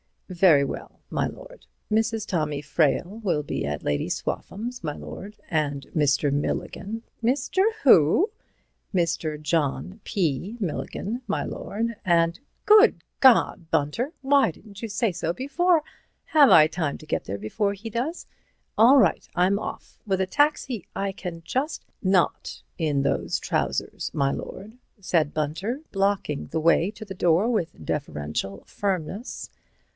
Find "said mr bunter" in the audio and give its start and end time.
24.99-25.81